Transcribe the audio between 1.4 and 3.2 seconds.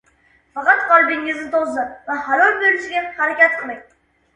toza va halol bo‘lishiga